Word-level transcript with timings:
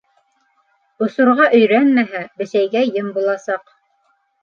Осорға 1.09 1.47
өйрәнмәһә, 1.59 2.25
бесәйгә 2.43 2.85
ем 2.99 3.15
буласаҡ. 3.21 3.75